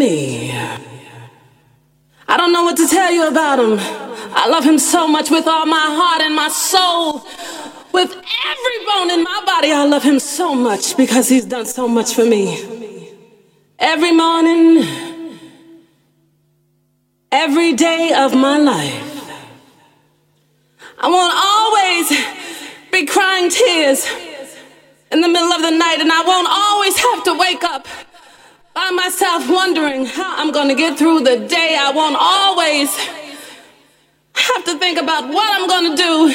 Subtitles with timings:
[0.00, 0.50] me.
[2.26, 3.76] I don't know what to tell you about him.
[4.42, 7.22] I love him so much with all my heart and my soul.
[7.92, 8.10] With
[8.52, 12.14] every bone in my body, I love him so much because he's done so much
[12.14, 12.44] for me.
[13.78, 14.86] Every morning,
[17.30, 19.06] every day of my life.
[20.98, 22.06] I won't always
[22.90, 24.06] be crying tears
[25.12, 27.86] in the middle of the night, and I won't always have to wake up
[28.74, 31.76] by myself wondering how I'm gonna get through the day.
[31.78, 32.94] I won't always
[34.34, 36.34] have to think about what I'm gonna do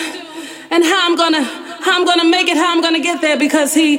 [0.71, 3.73] and how I'm gonna how I'm gonna make it, how I'm gonna get there because
[3.73, 3.97] he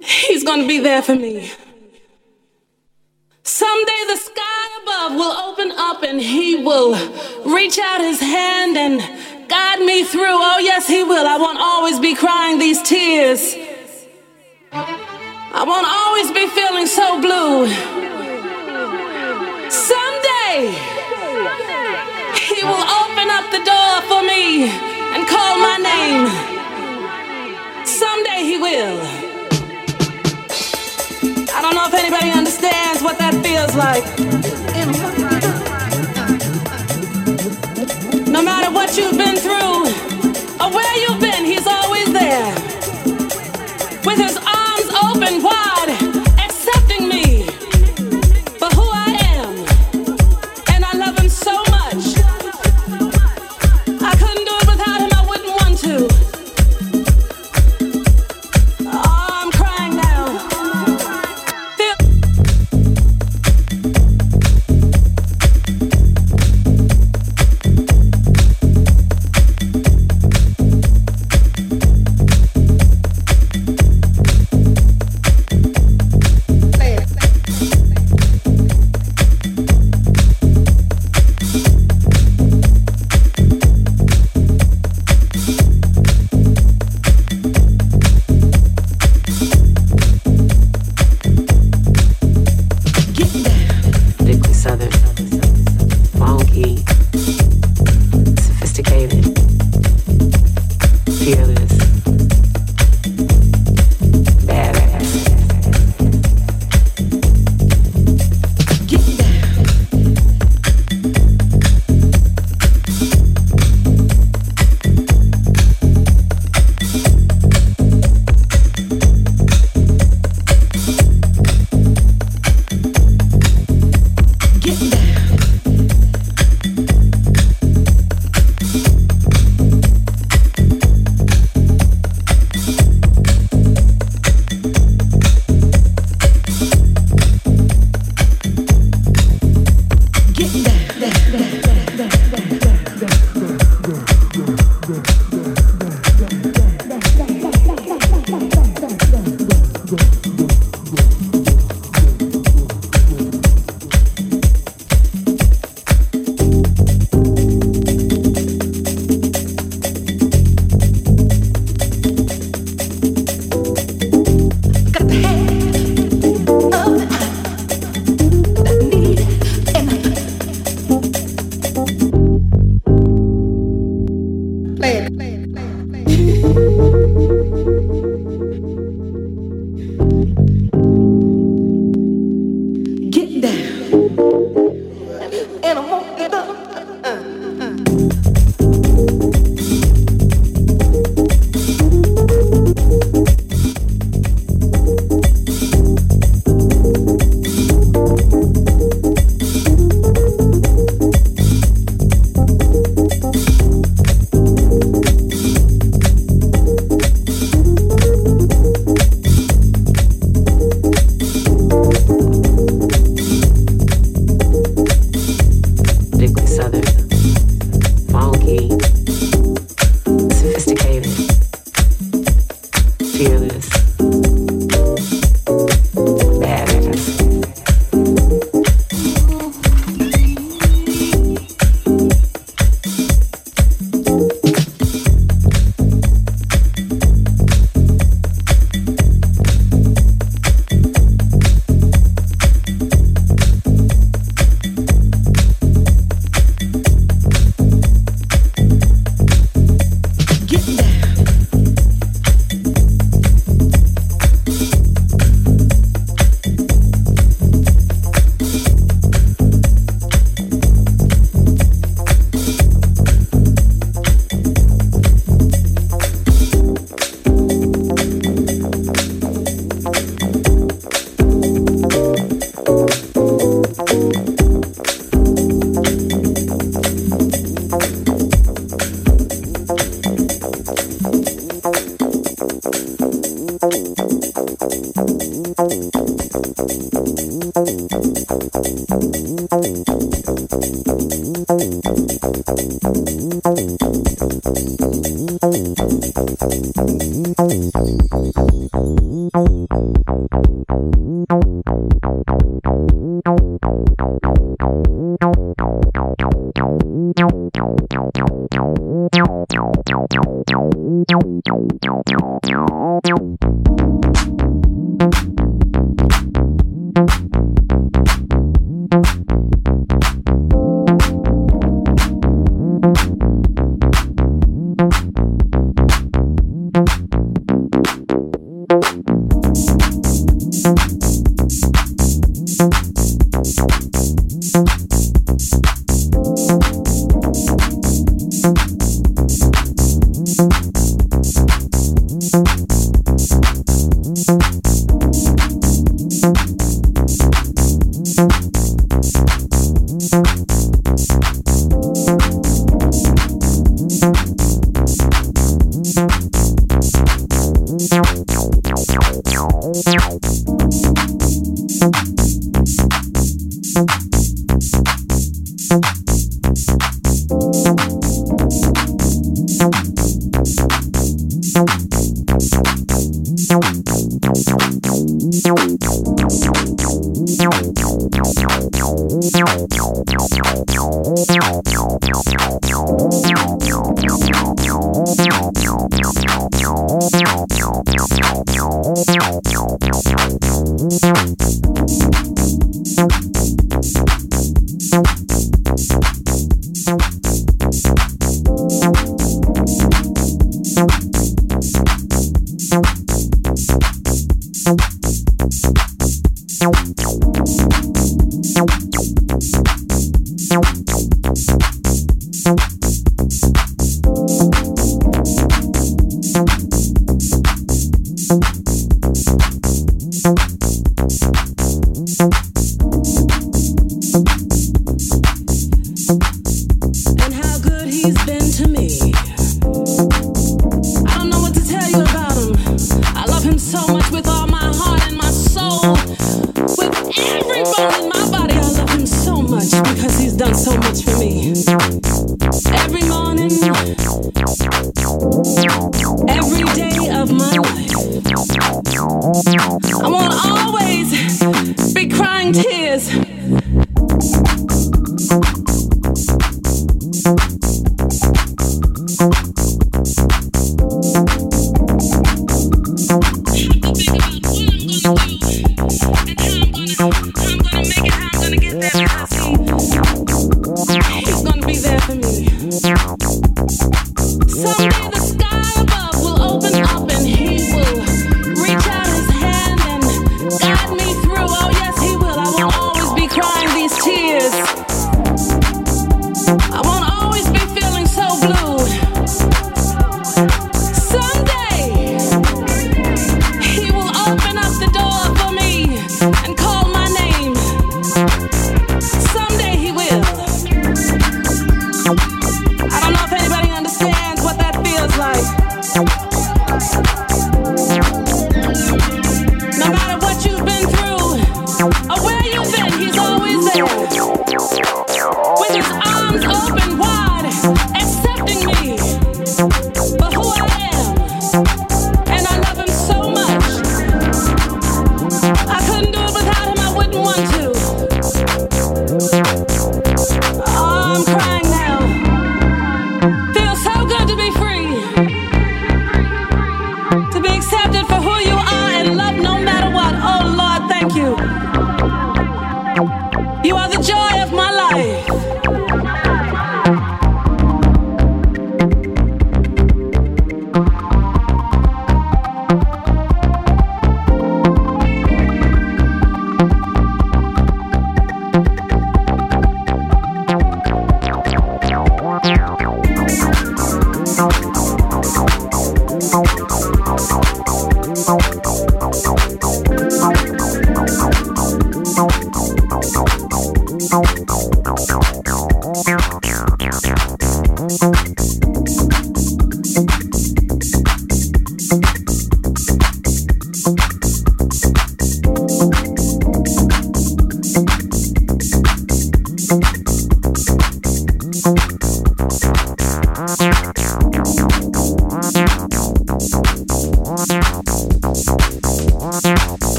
[0.00, 1.50] he's gonna be there for me.
[3.42, 6.92] Someday the sky above will open up and he will
[7.46, 9.00] reach out his hand and
[9.48, 10.20] guide me through.
[10.50, 11.26] Oh, yes, he will.
[11.26, 13.56] I won't always be crying these tears.
[15.50, 17.66] I won't always be feeling so blue.
[19.70, 20.76] Someday
[22.36, 26.28] he will open up the door for me and call my name.
[27.86, 29.00] Someday he will.
[31.54, 34.04] I don't know if anybody understands what that feels like.
[38.28, 39.88] No matter what you've been through
[40.60, 42.54] or where you've been, he's always there.
[44.04, 44.38] With his
[45.08, 46.07] open wide.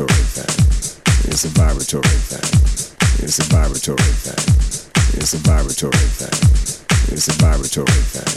[0.00, 1.28] Vibratory thing.
[1.28, 2.48] It's a vibratory thing.
[3.20, 4.40] It's a vibratory thing.
[5.20, 6.36] It's a vibratory thing.
[7.12, 8.32] It's a vibratory thing.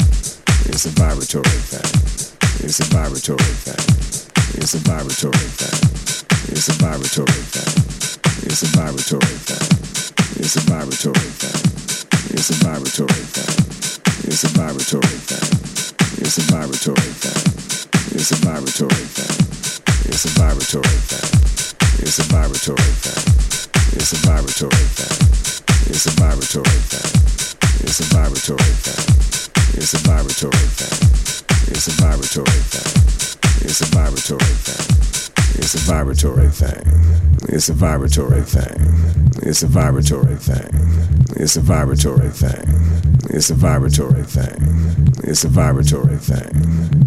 [0.68, 1.88] It's a vibratory thing.
[2.68, 3.80] It's a vibratory thing.
[4.60, 5.80] It's a vibratory thing.
[6.52, 7.72] It's a vibratory thing.
[8.44, 9.72] It's a vibratory thing.
[10.36, 11.64] It's a vibratory thing.
[12.36, 13.56] It's a vibratory thing.
[14.28, 15.48] It's a vibratory thing.
[16.20, 17.44] It's a vibratory thing.
[18.12, 19.54] It's a vibratory thing.
[20.06, 21.53] It's a vibratory thing.
[22.04, 23.24] It's a vibratory thing.
[23.96, 25.16] It's a vibratory thing.
[25.88, 27.08] It's a vibratory thing.
[27.80, 29.08] It's a vibratory thing.
[29.80, 31.00] It's a vibratory thing.
[31.72, 32.92] It's a vibratory thing.
[33.64, 34.84] It's a vibratory thing.
[35.56, 36.84] It's a vibratory thing.
[37.48, 38.84] It's a vibratory thing.
[39.42, 40.76] It's a vibratory thing.
[41.40, 42.68] It's a vibratory thing.
[43.30, 44.60] It's a vibratory thing.
[45.24, 46.52] It's a vibratory thing.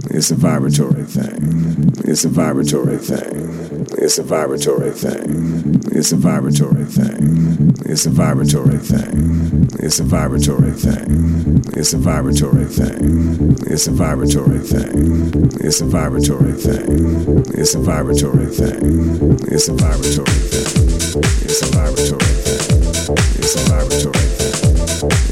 [0.09, 1.93] It's a vibratory thing.
[2.09, 3.76] It's a vibratory thing.
[4.07, 5.83] It's a vibratory thing.
[5.91, 7.75] It's a vibratory thing.
[7.87, 9.69] It's a vibratory thing.
[9.81, 11.65] It's a vibratory thing.
[11.75, 13.57] It's a vibratory thing.
[13.67, 15.51] It's a vibratory thing.
[15.59, 17.51] It's a vibratory thing.
[17.51, 19.43] It's a vibratory thing.
[19.51, 21.03] It's a vibratory thing.
[21.43, 23.27] It's a vibratory thing.
[23.43, 24.71] It's a vibratory thing.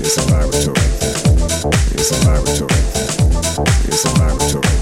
[0.02, 1.71] It's a vibratory thing.
[1.95, 3.66] It's a vibratory thing.
[3.87, 4.74] It's a vibratory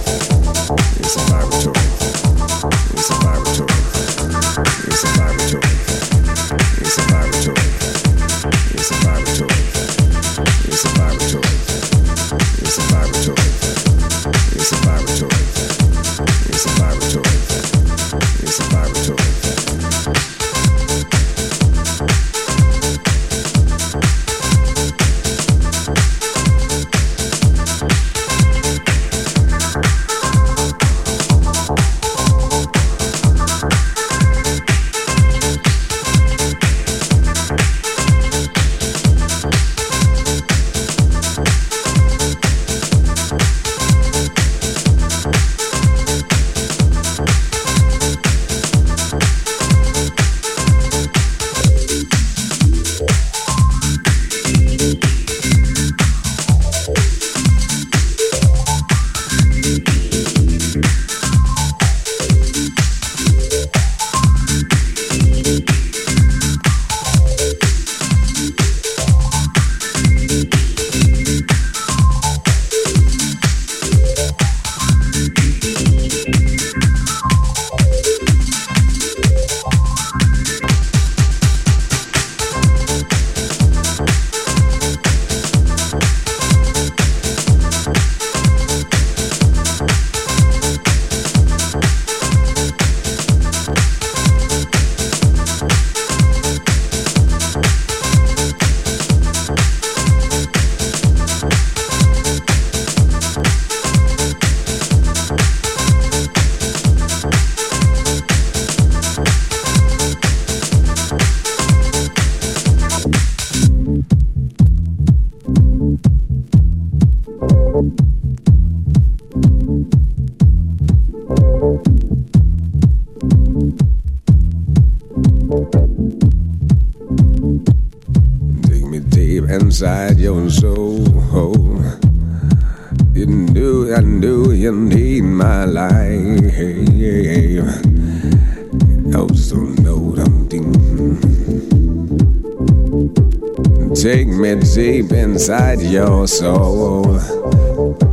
[144.82, 147.04] deep inside your soul.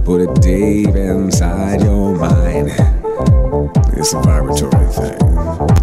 [0.06, 2.70] Put it deep inside your mind.
[3.98, 5.18] It's a vibratory thing.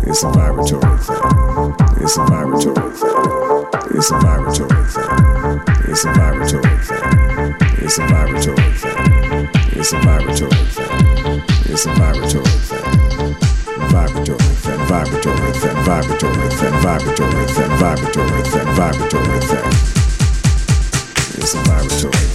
[0.07, 1.75] It's a vibratory thing.
[1.99, 3.67] It's a vibratory thing.
[3.97, 5.59] It's a vibratory thing.
[5.91, 7.57] It's a vibratory thing.
[7.83, 9.51] It's a vibratory thing.
[9.75, 11.43] It's a vibratory thing.
[11.67, 13.35] It's a vibratory thing.
[13.91, 14.81] Vibratory thing.
[14.87, 15.77] Vibratory thing.
[15.83, 16.75] Vibratory thing.
[16.79, 17.71] Vibratory thing.
[17.75, 18.69] Vibratory thing.
[18.77, 19.96] Vibratory thing.
[21.97, 22.26] Show.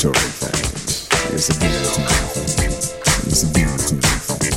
[0.00, 2.70] It's a beautiful thing.
[3.26, 4.52] It's a beautiful thing.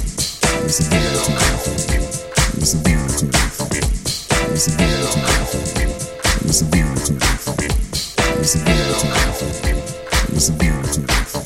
[0.70, 1.88] It's a guillotine falls.
[2.54, 3.82] It's a guillotine falls.
[4.52, 5.82] It's a guillotine falls.
[6.44, 7.58] It's a guillotine falls.
[8.38, 9.62] It's a guillotine falls.
[10.30, 11.41] It's a guillotine falls.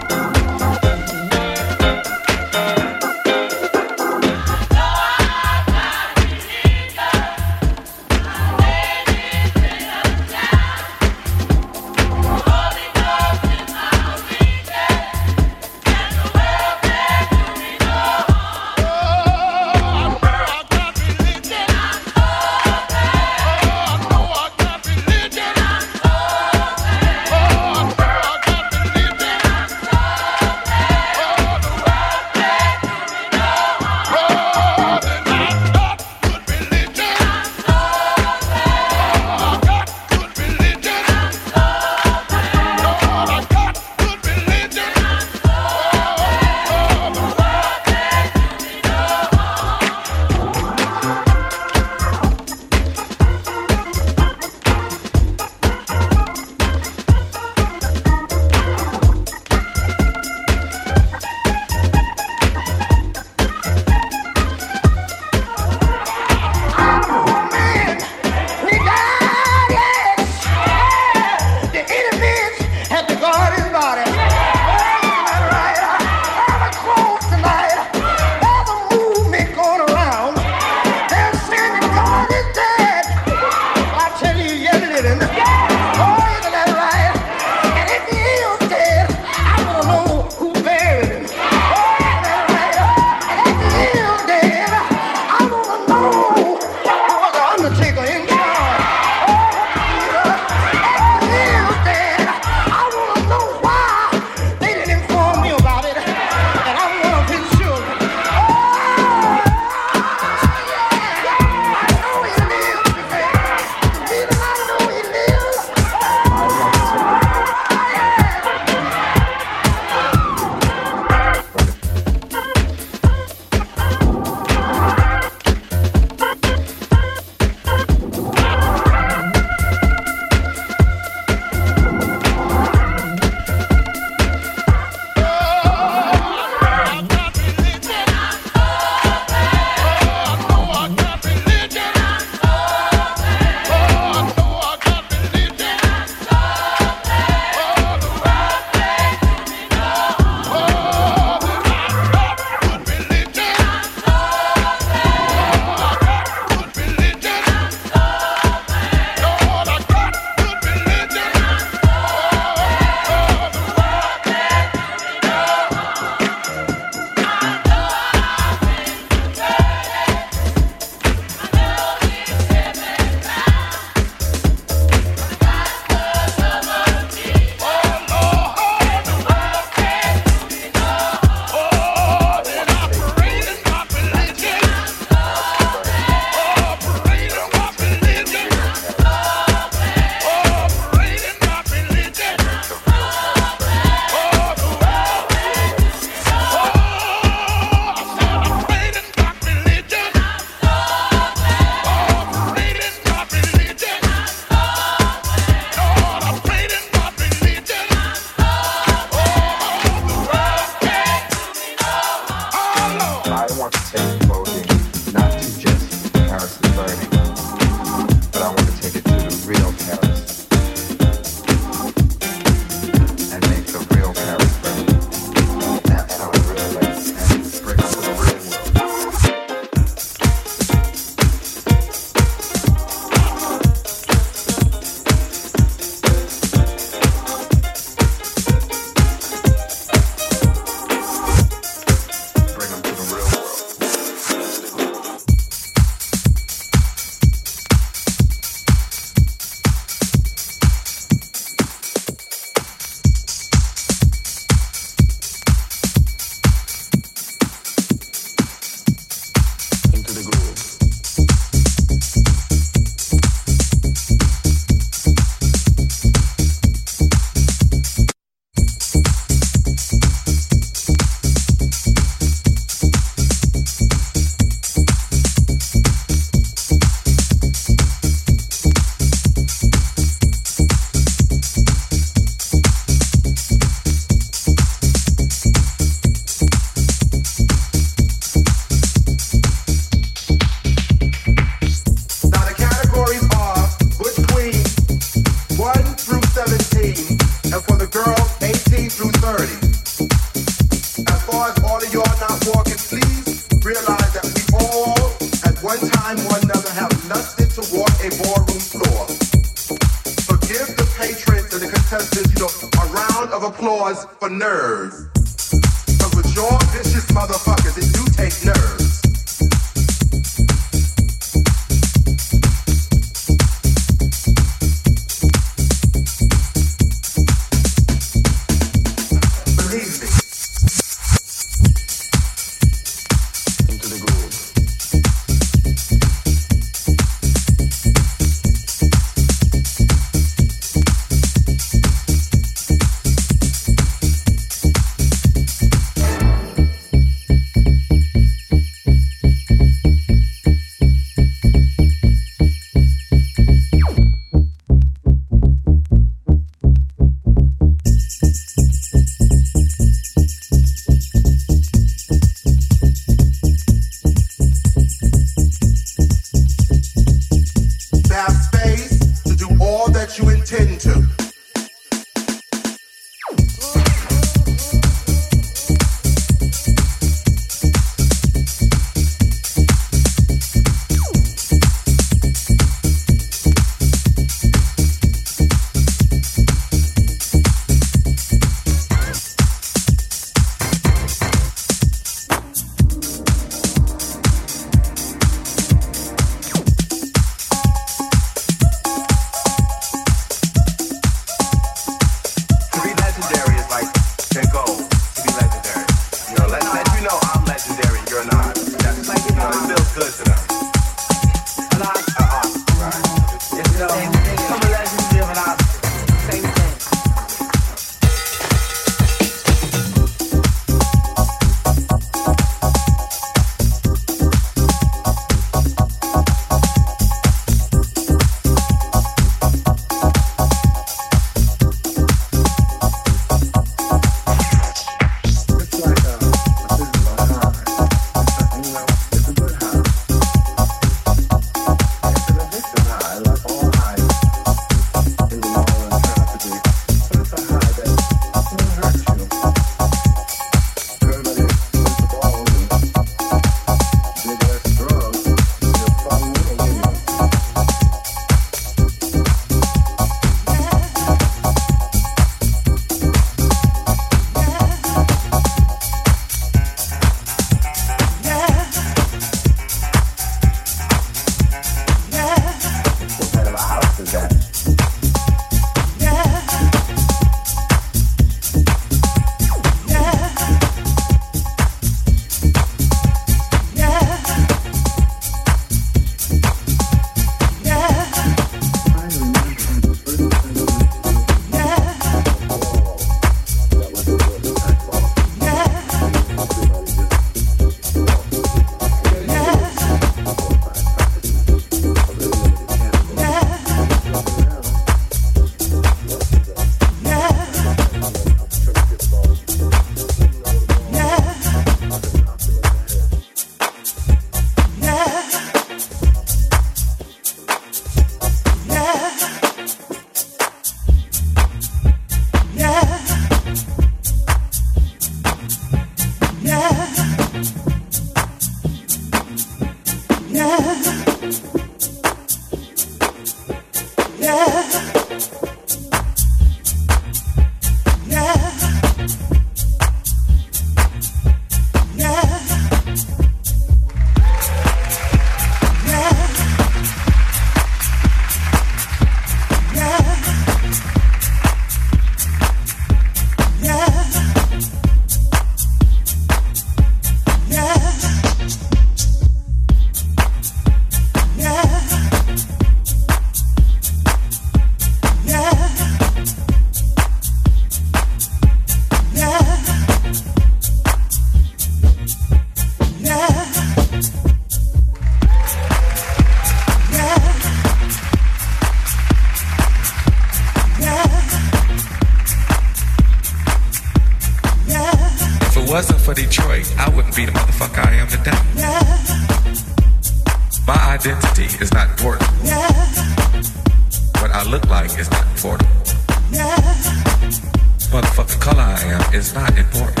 [597.94, 600.00] Motherfucking color I am is not important.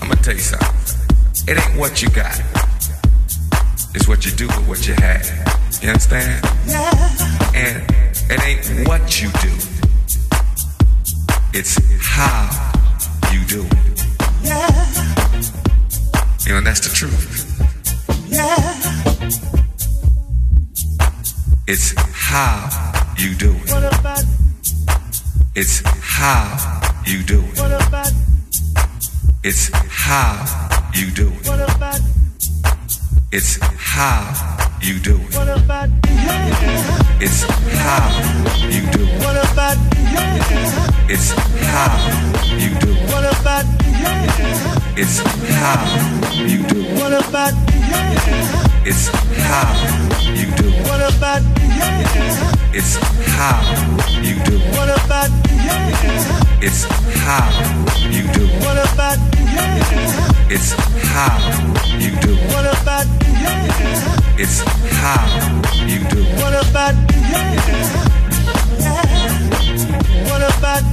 [0.00, 0.68] I'm gonna tell you something.
[1.46, 2.40] It ain't what you got.
[3.94, 5.26] It's what you do with what you have.
[5.82, 6.42] You understand?
[6.66, 6.90] Yeah.
[7.54, 7.82] And
[8.30, 9.52] it ain't what you do.
[11.52, 12.48] It's how
[13.32, 14.06] you do it.
[14.42, 14.68] Yeah.
[16.46, 17.44] You know, and that's the truth.
[18.28, 19.63] Yeah.
[21.66, 22.68] It's how
[23.16, 23.70] you do it.
[25.54, 27.58] It's how you do it.
[29.42, 31.48] It's how you do it.
[33.32, 35.34] It's how you do it.
[35.34, 35.88] What about?
[37.22, 38.10] It's how
[38.68, 39.24] you do it.
[39.24, 39.78] What about?
[41.08, 41.96] It's how
[42.60, 43.08] you do it.
[43.10, 43.64] What about?
[44.98, 45.18] It's
[45.56, 45.80] how
[46.44, 46.80] you do
[48.66, 48.73] it.
[48.86, 49.72] It's how
[50.34, 50.86] you do it.
[50.86, 51.40] What about?
[51.56, 51.64] The.
[52.74, 52.96] It's
[53.32, 53.64] how
[54.20, 54.76] you do it.
[54.76, 55.30] What about?
[55.42, 55.56] The.
[56.60, 56.84] It's
[57.24, 57.48] how
[58.10, 58.52] you do it.
[58.62, 59.16] What about?
[59.32, 59.44] The?
[60.50, 60.72] It's
[61.08, 61.32] how
[61.96, 62.40] you do it.
[62.52, 63.06] What about?
[64.36, 64.60] It's
[65.00, 65.24] how
[65.86, 66.28] you do it.
[66.42, 66.94] What about?
[67.08, 67.18] The
[70.28, 70.84] What about?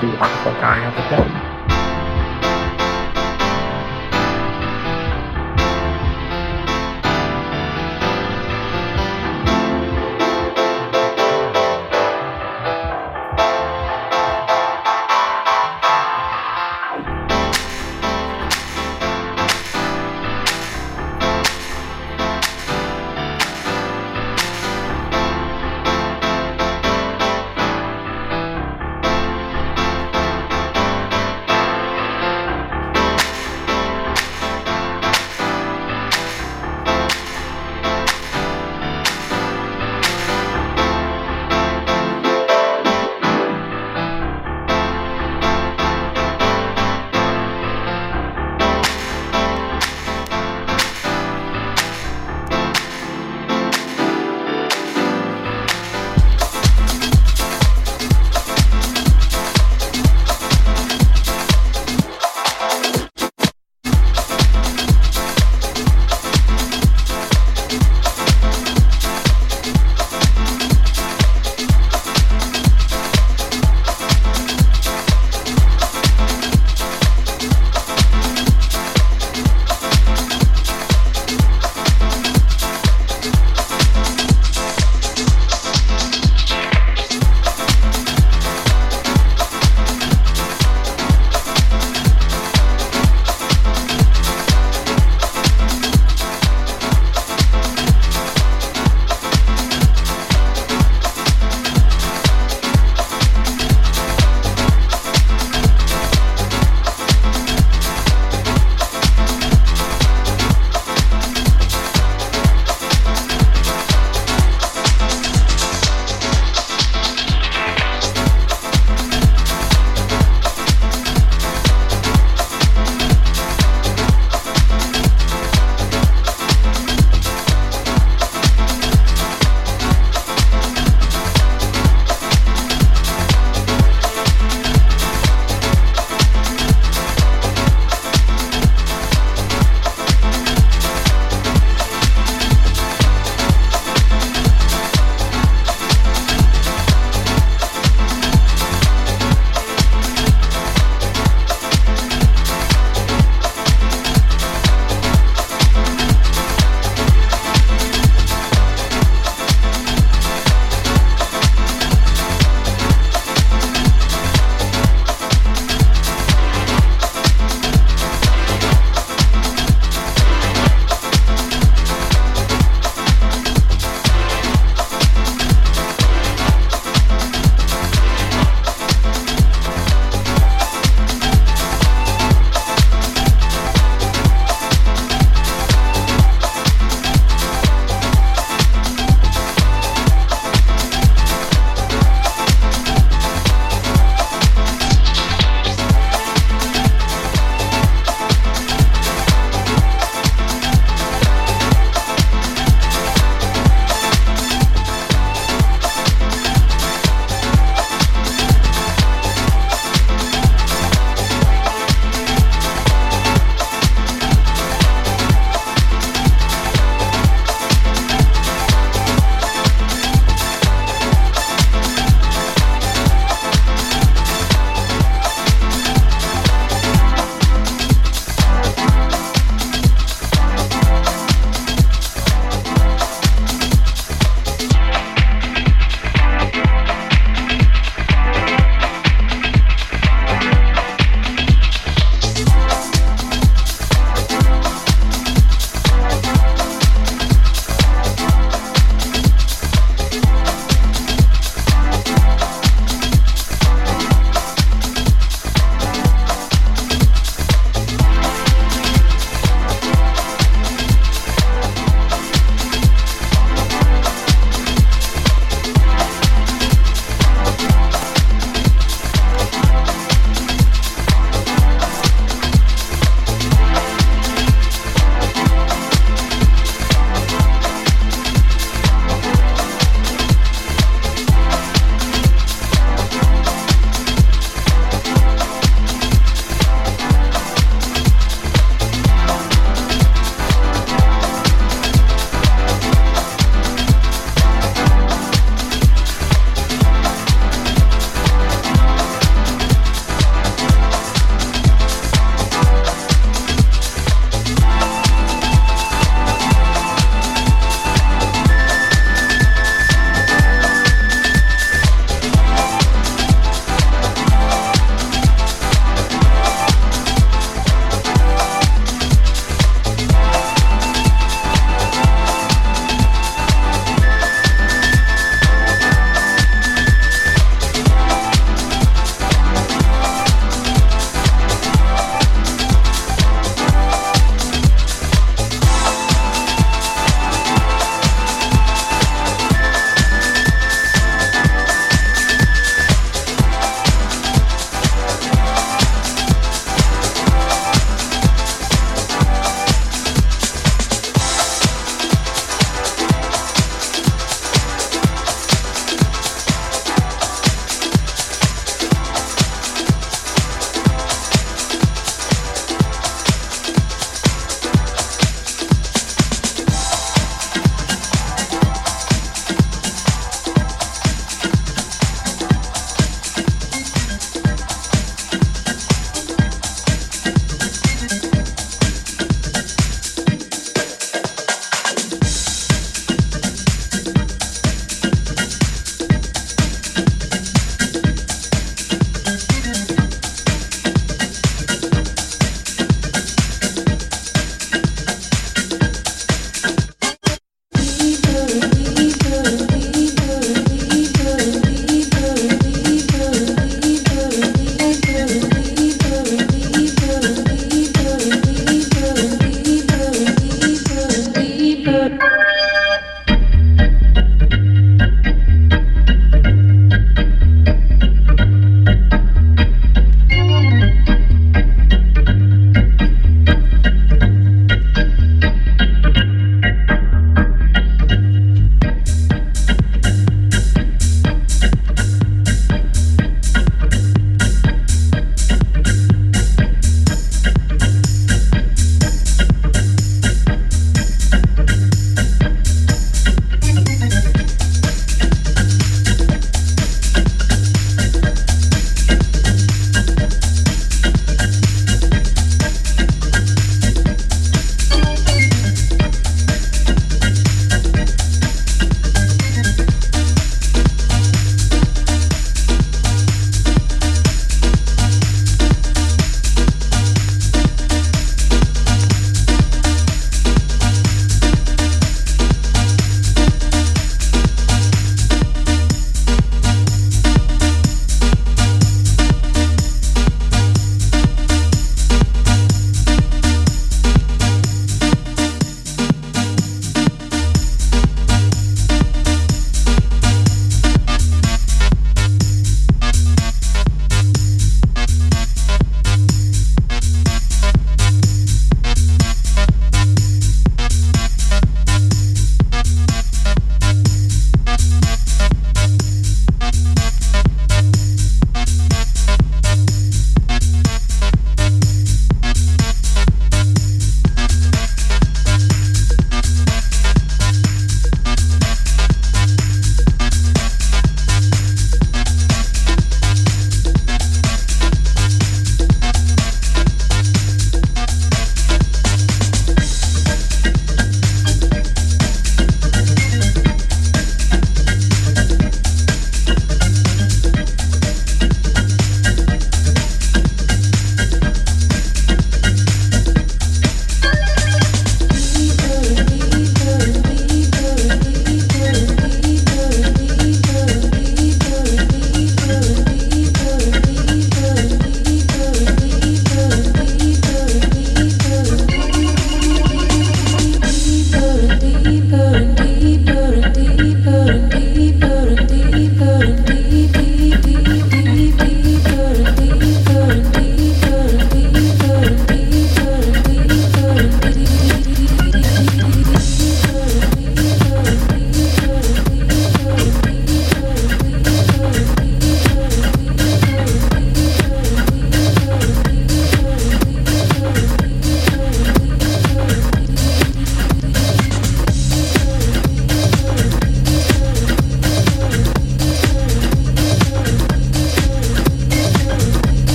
[0.00, 1.45] the Aqua Guy of the Dead.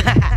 [0.00, 0.20] through.